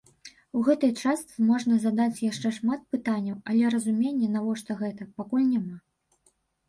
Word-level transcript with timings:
У 0.59 0.61
гэтай 0.67 0.93
частцы 1.01 1.35
можна 1.49 1.75
задаць 1.83 2.23
яшчэ 2.23 2.51
шмат 2.59 2.81
пытанняў, 2.95 3.37
але 3.53 3.63
разумення, 3.77 4.33
навошта 4.37 4.71
гэта, 4.81 5.09
пакуль 5.21 5.45
няма. 5.53 5.77